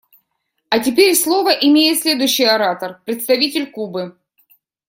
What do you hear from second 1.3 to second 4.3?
имеет следующий оратор − представитель Кубы.